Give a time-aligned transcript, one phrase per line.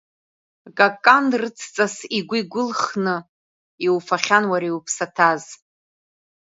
[0.77, 3.15] Каканрыцҵас игәы игәылхны,
[3.85, 5.43] иуфахьан уара иуԥсаҭаз.